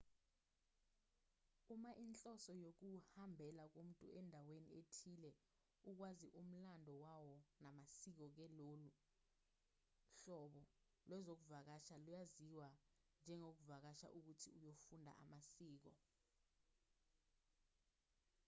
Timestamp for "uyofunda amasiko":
14.59-15.91